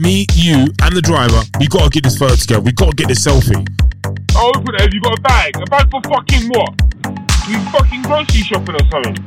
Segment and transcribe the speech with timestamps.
[0.00, 2.62] me, you, and the driver, we gotta get this photo together.
[2.62, 3.60] We gotta get this selfie.
[4.34, 4.94] Oh, open it.
[4.94, 5.56] You got a bag.
[5.56, 6.72] A bag for fucking what?
[7.46, 9.20] We fucking grocery shopping or something.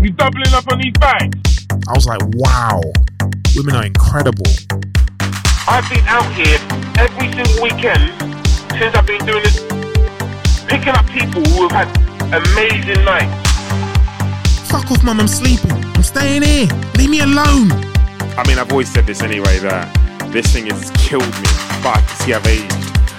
[0.00, 1.68] We doubling up on these bags.
[1.86, 2.80] I was like, wow,
[3.54, 4.48] women are incredible.
[5.68, 6.56] I've been out here
[6.96, 8.16] every single weekend
[8.72, 9.60] since I've been doing this,
[10.64, 11.88] picking up people who have had
[12.32, 14.70] amazing nights.
[14.70, 15.72] Fuck off, mum, I'm sleeping.
[15.72, 16.68] I'm staying here.
[16.96, 17.70] Leave me alone.
[18.38, 21.48] I mean, I've always said this anyway that this thing has killed me,
[21.82, 22.72] can see I've aged.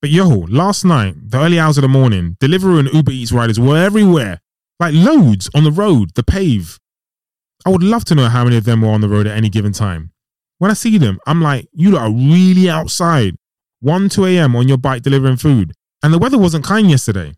[0.00, 3.60] But yo, last night, the early hours of the morning, Deliveroo and Uber Eats riders
[3.60, 4.40] were everywhere.
[4.80, 6.78] Like loads on the road, the pave.
[7.66, 9.50] I would love to know how many of them were on the road at any
[9.50, 10.10] given time.
[10.58, 13.36] When I see them, I'm like, you lot are really outside.
[13.80, 14.56] 1, 2 a.m.
[14.56, 15.74] on your bike delivering food.
[16.02, 17.34] And the weather wasn't kind yesterday.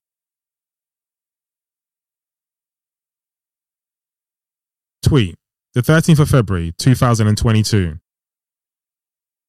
[5.03, 5.37] Tweet,
[5.75, 7.99] the 13th of February, 2022.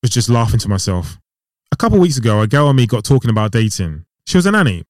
[0.03, 1.17] Was just laughing to myself.
[1.71, 4.05] A couple weeks ago, a girl and me got talking about dating.
[4.27, 4.83] She was a nanny,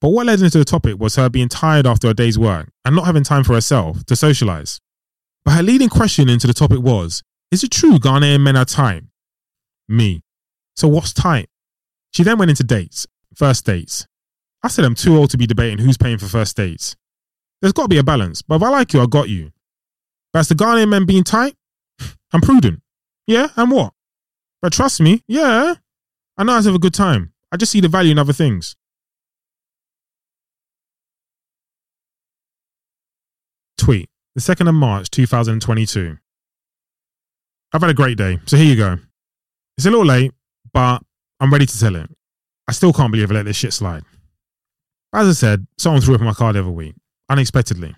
[0.00, 2.94] but what led into the topic was her being tired after a day's work and
[2.94, 4.80] not having time for herself to socialize.
[5.44, 9.02] But her leading question into the topic was Is it true Ghanaian men are tight?
[9.88, 10.22] Me.
[10.76, 11.48] So what's tight?
[12.12, 14.06] She then went into dates, first dates.
[14.62, 16.96] I said I'm too old to be debating who's paying for first dates.
[17.60, 19.50] There's got to be a balance, but if I like you, I got you.
[20.32, 21.54] But as the Ghanaian men being tight,
[22.32, 22.80] I'm prudent.
[23.26, 23.92] Yeah, and what?
[24.60, 25.74] But trust me, yeah,
[26.36, 27.32] I know I have a good time.
[27.50, 28.76] I just see the value in other things.
[33.76, 36.16] Tweet, the 2nd of March 2022.
[37.72, 38.98] I've had a great day, so here you go.
[39.76, 40.32] It's a little late,
[40.72, 41.02] but
[41.40, 42.08] I'm ready to tell it.
[42.68, 44.04] I still can't believe I let this shit slide.
[45.14, 46.94] As I said, someone threw up my car the other week,
[47.28, 47.94] unexpectedly.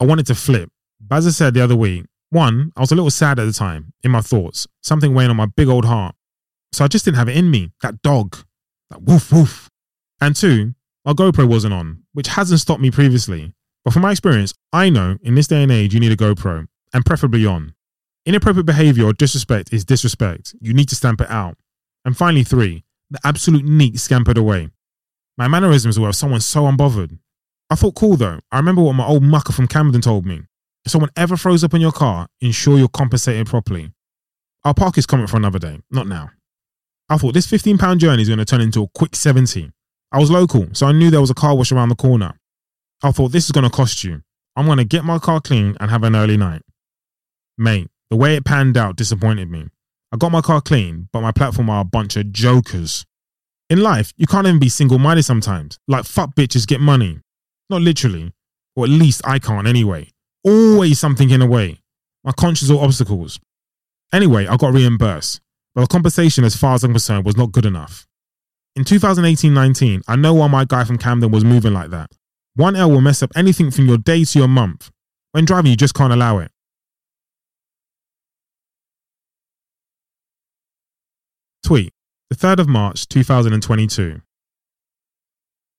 [0.00, 2.94] I wanted to flip, but as I said the other week, one, I was a
[2.94, 6.14] little sad at the time, in my thoughts, something weighing on my big old heart.
[6.72, 8.38] So I just didn't have it in me, that dog,
[8.90, 9.68] that woof woof.
[10.20, 10.74] And two,
[11.04, 13.52] my GoPro wasn't on, which hasn't stopped me previously.
[13.84, 16.68] But from my experience, I know in this day and age you need a GoPro,
[16.94, 17.74] and preferably on.
[18.24, 20.54] Inappropriate behavior or disrespect is disrespect.
[20.60, 21.58] You need to stamp it out.
[22.04, 24.70] And finally, three, the absolute neat scampered away.
[25.36, 27.18] My mannerisms were of someone so unbothered.
[27.70, 28.40] I thought cool though.
[28.50, 30.42] I remember what my old mucker from Camden told me.
[30.84, 33.92] If someone ever throws up in your car, ensure you're compensated properly.
[34.64, 36.30] Our park is coming for another day, not now.
[37.08, 39.70] I thought this £15 journey is going to turn into a quick 70.
[40.10, 42.38] I was local, so I knew there was a car wash around the corner.
[43.02, 44.22] I thought this is going to cost you.
[44.56, 46.62] I'm going to get my car clean and have an early night.
[47.58, 49.68] Mate, the way it panned out disappointed me.
[50.12, 53.06] I got my car clean, but my platform are a bunch of jokers.
[53.70, 55.78] In life, you can't even be single minded sometimes.
[55.88, 57.20] Like, fuck bitches get money.
[57.70, 58.32] Not literally,
[58.76, 60.10] or at least I can't anyway.
[60.44, 61.80] Always something in the way.
[62.24, 63.40] My conscience or obstacles.
[64.12, 65.40] Anyway, I got reimbursed,
[65.74, 68.06] but the compensation, as far as I'm concerned, was not good enough.
[68.76, 72.10] In 2018 19, I know why my guy from Camden was moving like that.
[72.54, 74.90] One L will mess up anything from your day to your month.
[75.30, 76.50] When driving, you just can't allow it.
[81.72, 81.94] Tweet,
[82.28, 84.20] the 3rd of March 2022.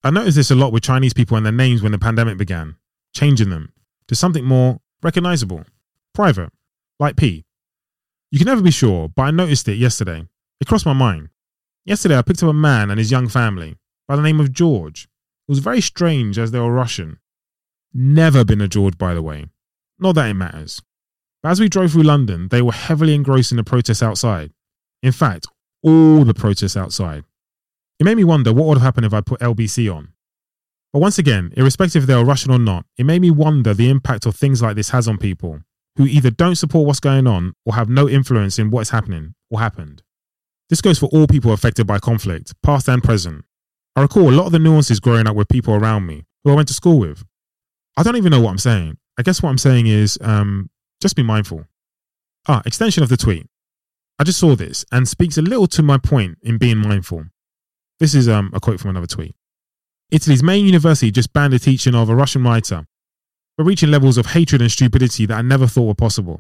[0.04, 2.78] I noticed this a lot with Chinese people and their names when the pandemic began,
[3.14, 3.74] changing them
[4.08, 5.66] to something more recognizable,
[6.16, 6.50] private,
[7.00, 7.46] like P.
[8.32, 10.28] You can never be sure, but I noticed it yesterday.
[10.60, 11.30] It crossed my mind.
[11.86, 13.78] Yesterday, I picked up a man and his young family
[14.08, 15.04] by the name of George.
[15.48, 17.20] It was very strange as they were Russian.
[17.94, 19.46] Never been a George, by the way.
[20.00, 20.82] Not that it matters.
[21.44, 24.50] But as we drove through London, they were heavily engrossed in the protests outside.
[25.04, 25.46] In fact,
[25.84, 27.24] all the protests outside.
[28.00, 30.14] It made me wonder what would have happened if I put LBC on.
[30.92, 33.90] But once again, irrespective if they were Russian or not, it made me wonder the
[33.90, 35.62] impact of things like this has on people
[35.98, 39.36] who either don't support what's going on or have no influence in what is happening
[39.50, 40.02] or happened.
[40.70, 43.46] This goes for all people affected by conflict, past and present.
[43.96, 46.56] I recall a lot of the nuances growing up with people around me who I
[46.56, 47.24] went to school with.
[47.96, 48.98] I don't even know what I'm saying.
[49.18, 50.70] I guess what I'm saying is um,
[51.02, 51.66] just be mindful.
[52.48, 53.48] Ah, extension of the tweet.
[54.24, 57.26] I just saw this and speaks a little to my point in being mindful.
[58.00, 59.36] This is um, a quote from another tweet.
[60.12, 62.86] Italy's main university just banned the teaching of a Russian writer,
[63.58, 66.40] but reaching levels of hatred and stupidity that I never thought were possible.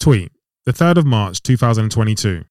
[0.00, 0.32] Tweet,
[0.64, 2.42] the 3rd of March 2022.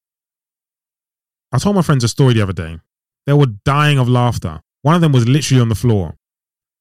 [1.52, 2.80] I told my friends a story the other day.
[3.26, 4.62] They were dying of laughter.
[4.80, 6.16] One of them was literally on the floor.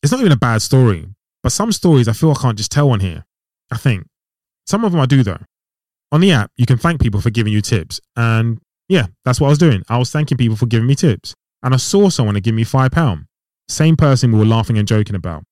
[0.01, 1.09] It's not even a bad story,
[1.49, 3.25] but some stories I feel I can't just tell on here.
[3.71, 4.05] I think.
[4.67, 5.41] Some of them I do though.
[6.11, 7.99] On the app, you can thank people for giving you tips.
[8.15, 9.81] And yeah, that's what I was doing.
[9.89, 11.33] I was thanking people for giving me tips.
[11.63, 13.25] And I saw someone to give me £5.
[13.67, 15.43] Same person we were laughing and joking about.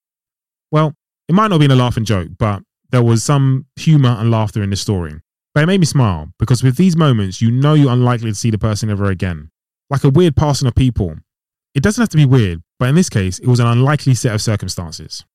[0.71, 0.93] Well,
[1.27, 2.61] it might not have been a laughing joke, but
[2.91, 5.19] there was some humour and laughter in the story.
[5.55, 8.51] But it made me smile because with these moments, you know you're unlikely to see
[8.51, 9.49] the person ever again.
[9.89, 11.15] Like a weird passing of people.
[11.73, 14.35] It doesn't have to be weird, but in this case, it was an unlikely set
[14.35, 15.25] of circumstances.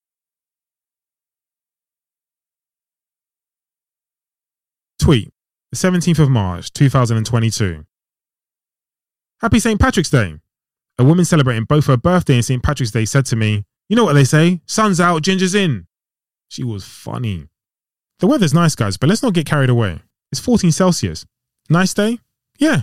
[5.03, 5.31] Tweet,
[5.73, 7.85] the 17th of March, 2022.
[9.41, 9.81] Happy St.
[9.81, 10.37] Patrick's Day.
[10.97, 12.63] A woman celebrating both her birthday and St.
[12.63, 14.61] Patrick's Day said to me, You know what they say?
[14.65, 15.89] Sun's out, ginger's in.
[16.47, 17.49] She was funny.
[18.21, 19.99] The weather's nice, guys, but let's not get carried away.
[20.31, 21.27] It's 14 Celsius.
[21.69, 22.21] Nice day?
[22.61, 22.83] Yeah,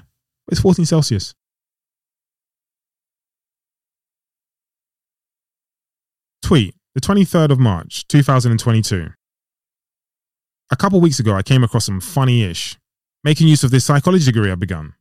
[0.51, 1.33] it's 14 Celsius.
[6.41, 9.11] Tweet, the 23rd of March, 2022.
[10.71, 12.77] A couple weeks ago, I came across some funny ish,
[13.23, 14.93] making use of this psychology degree I've begun,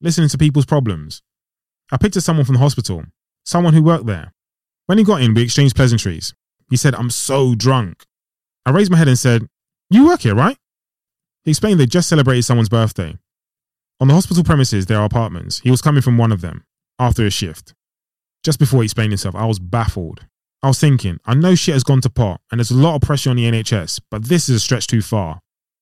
[0.00, 1.20] listening to people's problems.
[1.92, 3.04] I picked up someone from the hospital,
[3.44, 4.32] someone who worked there.
[4.86, 6.32] When he got in, we exchanged pleasantries.
[6.70, 8.04] He said, I'm so drunk.
[8.64, 9.46] I raised my head and said,
[9.90, 10.56] You work here, right?
[11.44, 13.18] He explained they just celebrated someone's birthday.
[14.00, 15.60] On the hospital premises, there are apartments.
[15.60, 16.64] He was coming from one of them
[16.98, 17.74] after his shift.
[18.42, 20.24] Just before he explained himself, I was baffled.
[20.62, 23.02] I was thinking, I know shit has gone to pot and there's a lot of
[23.02, 25.40] pressure on the NHS, but this is a stretch too far.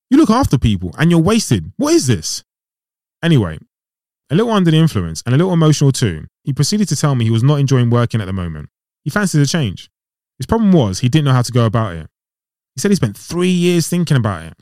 [0.09, 1.73] You look after people and you're wasted.
[1.77, 2.45] What is this?
[3.23, 3.59] Anyway,
[4.31, 7.25] a little under the influence and a little emotional too, he proceeded to tell me
[7.25, 8.69] he was not enjoying working at the moment.
[9.03, 9.91] He fancied a change.
[10.39, 12.07] His problem was he didn't know how to go about it.
[12.77, 14.55] He said he spent three years thinking about it.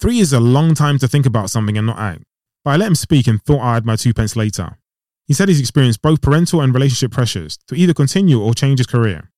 [0.00, 2.24] Three years is a long time to think about something and not act,
[2.64, 4.76] but I let him speak and thought I had my two pence later.
[5.26, 8.86] He said he's experienced both parental and relationship pressures to either continue or change his
[8.86, 9.30] career.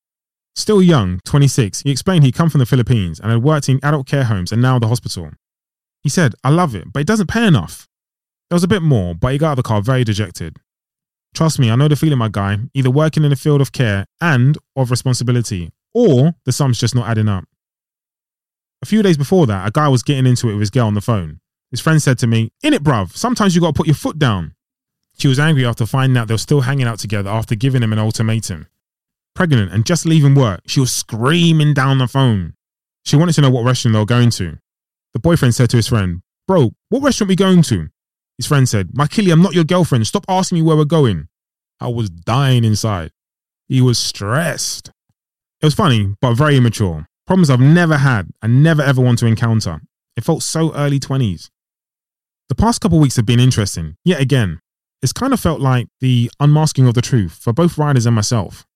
[0.59, 4.09] Still young, 26, he explained he'd come from the Philippines and had worked in adult
[4.09, 5.31] care homes and now the hospital.
[6.03, 7.87] He said, I love it, but it doesn't pay enough.
[8.51, 10.57] There was a bit more, but he got out of the car very dejected.
[11.33, 14.05] Trust me, I know the feeling, my guy, either working in the field of care
[14.21, 17.45] and of responsibility, or the sum's just not adding up.
[18.83, 20.95] A few days before that, a guy was getting into it with his girl on
[20.95, 21.39] the phone.
[21.71, 24.57] His friend said to me, In it, bruv, sometimes you gotta put your foot down.
[25.19, 27.93] She was angry after finding out they were still hanging out together after giving him
[27.93, 28.67] an ultimatum
[29.39, 32.55] pregnant and just leaving work, she was screaming down the phone.
[33.05, 34.59] She wanted to know what restaurant they were going to.
[35.15, 37.89] The boyfriend said to his friend, Bro, what restaurant we going to?
[38.37, 40.09] His friend said, My I'm not your girlfriend.
[40.09, 41.29] Stop asking me where we're going.
[41.79, 43.13] I was dying inside.
[43.69, 44.91] He was stressed.
[45.61, 47.07] It was funny, but very immature.
[47.25, 49.83] Problems I've never had and never ever want to encounter.
[50.17, 51.49] It felt so early 20s.
[52.49, 54.59] The past couple weeks have been interesting, yet again.
[55.01, 58.67] It's kind of felt like the unmasking of the truth for both riders and myself.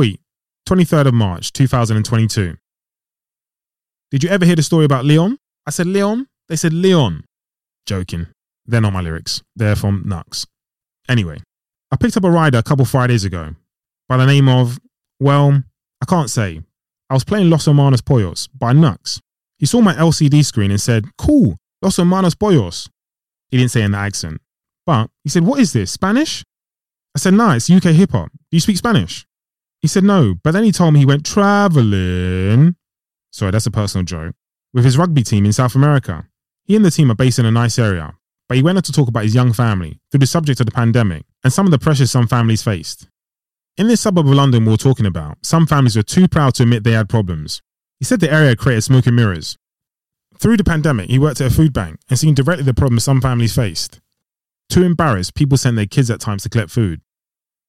[0.00, 0.18] Tweet,
[0.66, 2.56] 23rd of March, 2022.
[4.10, 5.36] Did you ever hear the story about Leon?
[5.66, 6.26] I said Leon.
[6.48, 7.24] They said Leon.
[7.84, 8.28] Joking.
[8.64, 9.42] They're not my lyrics.
[9.54, 10.46] They're from Knucks.
[11.06, 11.36] Anyway,
[11.92, 13.50] I picked up a rider a couple Fridays ago
[14.08, 14.78] by the name of,
[15.20, 15.62] well,
[16.00, 16.62] I can't say.
[17.10, 19.20] I was playing Los Hermanos Pollos by Knucks.
[19.58, 22.88] He saw my LCD screen and said, Cool, Los Hermanos Pollos.
[23.50, 24.40] He didn't say in that accent.
[24.86, 25.90] But he said, What is this?
[25.90, 26.42] Spanish?
[27.14, 28.30] I said, Nah, it's UK hip hop.
[28.32, 29.26] Do you speak Spanish?
[29.80, 32.76] He said no, but then he told me he went traveling.
[33.32, 34.34] Sorry, that's a personal joke.
[34.74, 36.26] With his rugby team in South America.
[36.64, 38.14] He and the team are based in a nice area,
[38.48, 40.72] but he went on to talk about his young family through the subject of the
[40.72, 43.08] pandemic and some of the pressures some families faced.
[43.76, 46.64] In this suburb of London we were talking about, some families were too proud to
[46.64, 47.62] admit they had problems.
[47.98, 49.56] He said the area created smoke and mirrors.
[50.38, 53.20] Through the pandemic, he worked at a food bank and seen directly the problems some
[53.20, 54.00] families faced.
[54.68, 57.00] Too embarrassed, people sent their kids at times to collect food.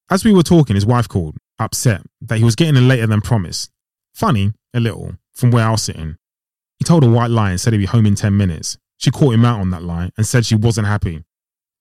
[0.10, 3.22] As we were talking, his wife called upset that he was getting in later than
[3.22, 3.72] promised.
[4.14, 6.18] Funny, a little, from where I was sitting.
[6.78, 8.78] He told a white lie and said he'd be home in 10 minutes.
[8.98, 11.24] She caught him out on that lie and said she wasn't happy.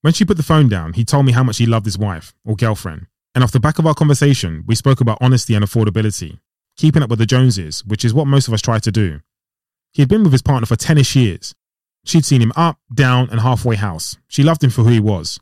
[0.02, 2.34] When she put the phone down, he told me how much he loved his wife,
[2.44, 3.06] or girlfriend.
[3.34, 6.38] And off the back of our conversation, we spoke about honesty and affordability,
[6.76, 9.20] keeping up with the Joneses, which is what most of us try to do.
[9.92, 11.54] He had been with his partner for 10 ish years.
[12.04, 14.16] She'd seen him up, down, and halfway house.
[14.28, 15.38] She loved him for who he was.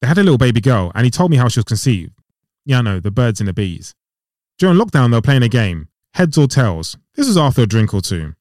[0.00, 2.17] They had a little baby girl, and he told me how she was conceived.
[2.68, 3.94] Yeah, the birds and the bees.
[4.58, 6.98] During lockdown, they were playing a game, heads or tails.
[7.14, 8.34] This was after a drink or two.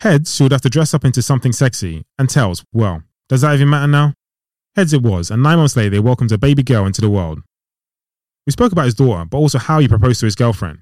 [0.00, 3.54] Heads, she would have to dress up into something sexy, and tails, well, does that
[3.54, 4.14] even matter now?
[4.74, 7.38] Heads it was, and nine months later, they welcomed a baby girl into the world.
[8.46, 10.80] We spoke about his daughter, but also how he proposed to his girlfriend.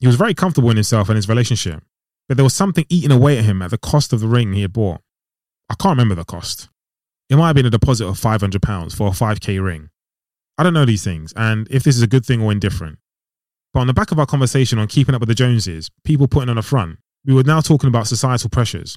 [0.00, 1.84] He was very comfortable in himself and his relationship,
[2.26, 4.62] but there was something eating away at him at the cost of the ring he
[4.62, 5.02] had bought.
[5.70, 6.68] I can't remember the cost.
[7.30, 9.90] It might have been a deposit of £500 for a 5k ring.
[10.56, 12.98] I don't know these things, and if this is a good thing or indifferent.
[13.72, 16.48] But on the back of our conversation on keeping up with the Joneses, people putting
[16.48, 18.96] on a front, we were now talking about societal pressures.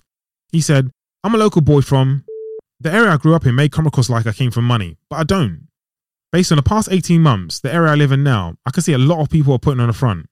[0.52, 0.92] He said,
[1.24, 2.26] I'm a local boy from.
[2.80, 5.18] The area I grew up in may come across like I came from money, but
[5.18, 5.68] I don't.
[6.32, 8.94] Based on the past 18 months, the area I live in now, I can see
[8.94, 10.28] a lot of people are putting on a front.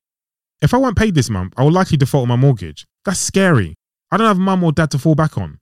[0.62, 2.86] If I weren't paid this month, I would likely default on my mortgage.
[3.03, 3.75] That's scary.
[4.12, 5.60] I don't have mum or dad to fall back on.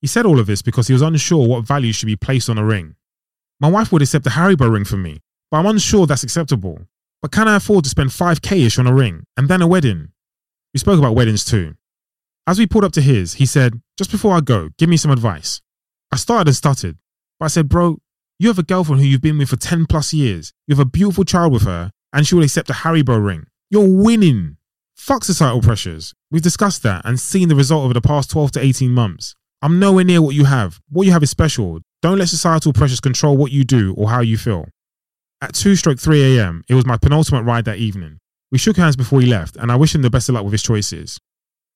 [0.00, 2.58] He said all of this because he was unsure what value should be placed on
[2.58, 2.96] a ring.
[3.60, 6.86] My wife would accept a Haribo ring from me, but I'm unsure that's acceptable.
[7.20, 10.08] But can I afford to spend 5k ish on a ring and then a wedding?
[10.72, 11.74] We spoke about weddings too.
[12.46, 15.10] As we pulled up to his, he said, Just before I go, give me some
[15.10, 15.60] advice.
[16.10, 16.96] I started and stuttered,
[17.38, 17.98] but I said, Bro,
[18.38, 20.54] you have a girlfriend who you've been with for 10 plus years.
[20.66, 23.46] You have a beautiful child with her, and she will accept a Haribo ring.
[23.68, 24.56] You're winning.
[24.96, 26.14] Fuck societal pressures.
[26.30, 29.36] We've discussed that and seen the result over the past 12 to 18 months.
[29.60, 30.80] I'm nowhere near what you have.
[30.88, 31.80] What you have is special.
[32.02, 34.66] Don't let societal pressures control what you do or how you feel.
[35.42, 38.18] At 2 stroke 3 a.m., it was my penultimate ride that evening.
[38.50, 40.52] We shook hands before he left, and I wish him the best of luck with
[40.52, 41.18] his choices.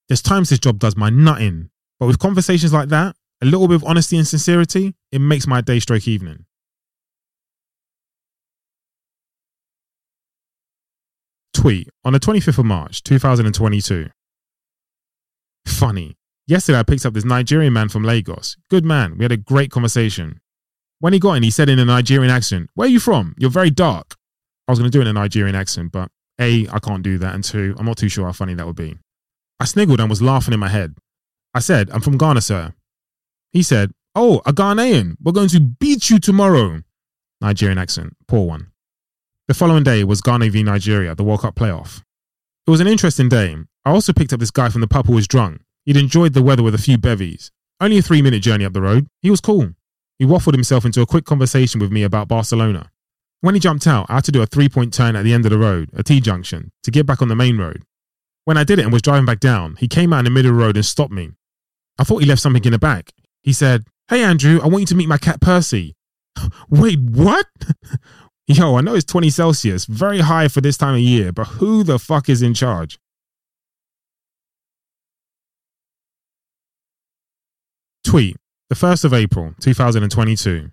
[0.09, 3.77] There's times this job does my nutting, but with conversations like that, a little bit
[3.77, 6.45] of honesty and sincerity, it makes my day stroke evening.
[11.53, 14.09] Tweet on the 25th of March 2022.
[15.67, 16.17] Funny.
[16.47, 18.57] Yesterday I picked up this Nigerian man from Lagos.
[18.69, 19.17] Good man.
[19.17, 20.41] We had a great conversation.
[21.01, 23.35] When he got in, he said in a Nigerian accent, Where are you from?
[23.39, 24.15] You're very dark.
[24.69, 27.17] I was going to do it in a Nigerian accent, but A, I can't do
[27.19, 28.97] that, and two, I'm not too sure how funny that would be.
[29.59, 30.95] I sniggled and was laughing in my head.
[31.55, 32.75] I said, I'm from Ghana, sir.
[33.53, 35.17] He said, Oh, a Ghanaian.
[35.23, 36.83] We're going to beat you tomorrow.
[37.41, 38.17] Nigerian accent.
[38.29, 38.69] Poor one.
[39.49, 42.03] The following day was Ghana v Nigeria, the World Cup playoff.
[42.67, 43.57] It was an interesting day.
[43.85, 45.61] I also picked up this guy from the pub who was drunk.
[45.85, 47.51] He'd enjoyed the weather with a few bevies.
[47.81, 49.07] Only a three minute journey up the road.
[49.21, 49.71] He was cool.
[50.19, 52.91] He waffled himself into a quick conversation with me about Barcelona.
[53.41, 55.45] When he jumped out, I had to do a three point turn at the end
[55.45, 57.83] of the road, a T junction, to get back on the main road.
[58.45, 60.51] When I did it and was driving back down, he came out in the middle
[60.51, 61.33] of the road and stopped me.
[61.99, 63.13] I thought he left something in the back.
[63.43, 65.95] He said, Hey Andrew, I want you to meet my cat Percy.
[66.71, 67.47] Wait, what?
[68.47, 71.83] Yo, I know it's 20 Celsius, very high for this time of year, but who
[71.83, 72.99] the fuck is in charge?
[78.15, 78.37] Tweet,
[78.69, 80.71] the 1st of April, 2022.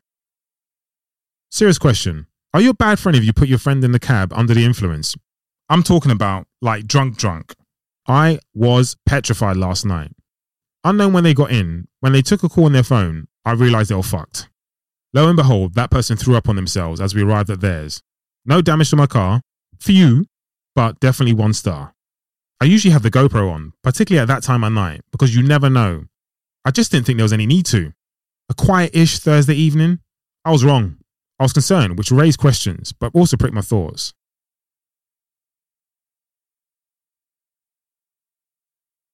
[1.50, 2.28] Serious question.
[2.54, 4.64] Are you a bad friend if you put your friend in the cab under the
[4.64, 5.16] influence?
[5.68, 7.56] I'm talking about like drunk, drunk.
[8.08, 10.12] I was petrified last night.
[10.84, 13.90] Unknown when they got in, when they took a call on their phone, I realized
[13.90, 14.48] they were fucked.
[15.12, 18.04] Lo and behold, that person threw up on themselves as we arrived at theirs.
[18.46, 19.42] No damage to my car,
[19.80, 20.28] few,
[20.76, 21.96] but definitely one star.
[22.62, 25.72] I usually have the GoPro on, particularly at that time of night, because you never
[25.72, 26.06] know.
[26.64, 27.94] I just didn't think there was any need to.
[28.50, 30.00] A quiet ish Thursday evening?
[30.46, 30.98] I was wrong.
[31.40, 34.14] I was concerned, which raised questions, but also pricked my thoughts.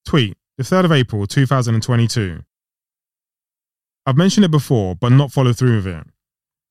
[0.05, 2.39] Tweet, the 3rd of April 2022.
[4.05, 6.07] I've mentioned it before, but not followed through with it.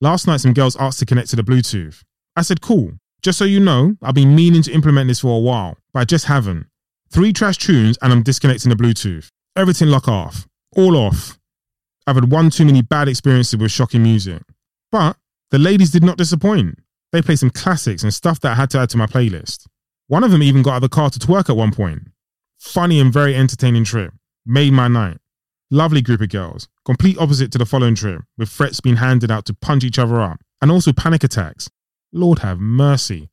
[0.01, 2.01] Last night, some girls asked to connect to the Bluetooth.
[2.35, 2.93] I said, cool.
[3.21, 6.05] Just so you know, I've been meaning to implement this for a while, but I
[6.05, 6.65] just haven't.
[7.11, 9.29] Three trash tunes and I'm disconnecting the Bluetooth.
[9.55, 10.46] Everything lock off.
[10.77, 11.39] All off.
[12.05, 14.43] I've had one too many bad experiences with shocking music.
[14.91, 15.17] But
[15.49, 16.77] the ladies did not disappoint.
[17.11, 19.65] They played some classics and stuff that I had to add to my playlist.
[20.05, 22.03] One of them even got out of the car to twerk at one point.
[22.59, 24.13] Funny and very entertaining trip.
[24.45, 25.17] Made my night.
[25.71, 26.67] Lovely group of girls.
[26.85, 30.21] Complete opposite to the following trip, with threats being handed out to punch each other
[30.21, 31.71] up, and also panic attacks.
[32.13, 33.29] Lord have mercy.